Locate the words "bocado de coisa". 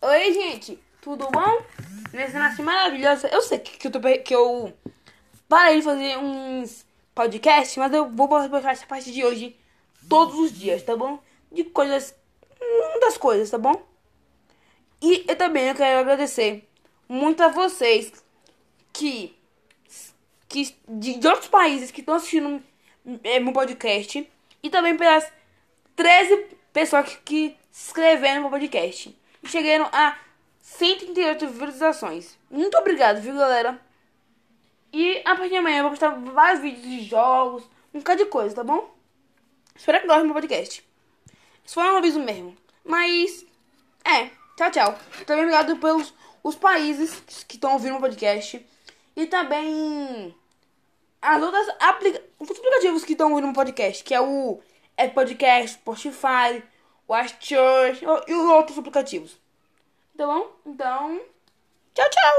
37.98-38.54